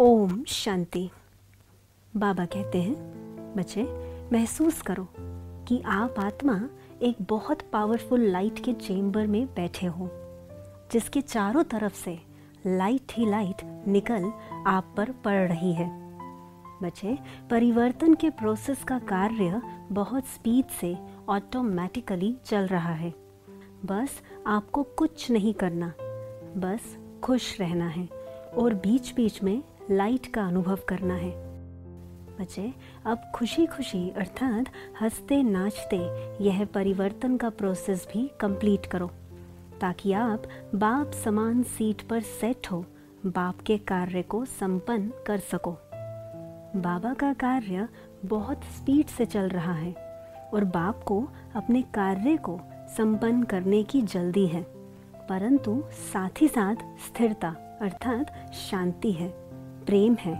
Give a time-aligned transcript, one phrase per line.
[0.00, 1.10] ओम शांति।
[2.16, 2.94] बाबा कहते हैं,
[3.56, 3.82] बच्चे,
[4.32, 5.08] महसूस करो
[5.68, 6.68] कि आप आत्मा
[7.02, 10.08] एक बहुत पावरफुल लाइट के चेम्बर में बैठे हो,
[10.92, 12.18] जिसके चारों तरफ़ से
[12.66, 14.24] लाइट ही लाइट निकल
[14.66, 15.90] आप पर पड़ रही है।
[16.82, 17.18] बच्चे,
[17.50, 19.62] परिवर्तन के प्रोसेस का कार्य
[19.92, 20.96] बहुत स्पीड से
[21.28, 23.14] ऑटोमेटिकली चल रहा है।
[23.84, 25.92] बस आपको कुछ नहीं करना,
[26.56, 28.08] बस खुश रहना है
[28.58, 31.30] और बीच बीच में लाइट का अनुभव करना है।
[32.40, 32.74] बच्चे,
[33.06, 34.64] अब खुशी खुशी अर्थात
[35.00, 35.96] हँसते, नाचते,
[36.44, 39.10] यह परिवर्तन का प्रोसेस भी कंप्लीट करो।
[39.80, 40.42] ताकि आप
[40.74, 42.84] बाप समान सीट पर सेट हो,
[43.26, 45.76] बाप के कार्य को संपन्न कर सको।
[46.76, 47.88] बाबा का कार्य
[48.24, 49.94] बहुत स्पीड से चल रहा है
[50.54, 52.60] और बाप को अपने कार्य को
[52.96, 54.62] संपन्न करने की जल्दी है।
[55.28, 59.39] परंतु साथ ही साथ स्थिरता, अर्थात शांति है।
[59.86, 60.38] प्रेम है,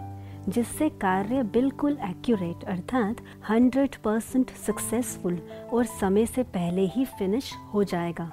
[0.49, 3.17] जिससे कार्य बिल्कुल एक्यूरेट अर्थात
[3.51, 5.39] 100 परसेंट सक्सेसफुल
[5.73, 8.31] और समय से पहले ही फिनिश हो जाएगा।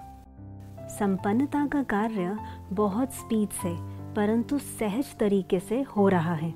[0.90, 2.38] संपन्नता का कार्य
[2.72, 3.76] बहुत स्पीड से,
[4.14, 6.52] परंतु सहज तरीके से हो रहा है,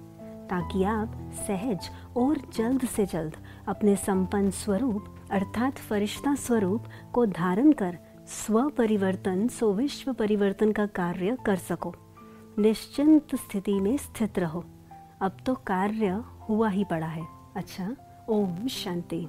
[0.48, 1.16] ताकि आप
[1.48, 3.36] सहज और जल्द से जल्द
[3.68, 10.86] अपने संपन्न स्वरूप, अर्थात फरिश्ता स्वरूप को धारण कर स्व परिवर्तन सो विश्व परिवर्तन का
[10.86, 11.94] कार्य कर सको।
[12.60, 14.64] निश्चिंत स्थिति में स्थित रहो।
[15.22, 17.96] अब तो कार्य हुआ ही पड़ा है। अच्छा
[18.30, 19.28] ओम शांति।